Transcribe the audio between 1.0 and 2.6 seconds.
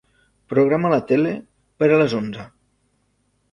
tele per a les onze.